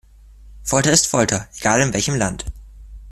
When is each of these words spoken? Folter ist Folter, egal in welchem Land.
Folter 0.63 0.91
ist 0.91 1.05
Folter, 1.05 1.47
egal 1.59 1.79
in 1.81 1.93
welchem 1.93 2.15
Land. 2.15 2.45